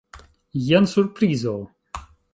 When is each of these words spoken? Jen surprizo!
Jen 0.69 0.89
surprizo! 0.95 1.55